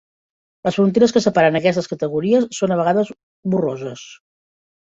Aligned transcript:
Les 0.67 0.77
fronteres 0.79 1.13
que 1.17 1.21
separen 1.25 1.59
aquestes 1.59 1.89
categories 1.93 2.49
són 2.61 2.75
a 2.77 2.81
vegades 2.81 3.13
borroses. 3.57 4.09